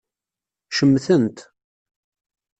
[0.77, 1.37] Cemmten-t.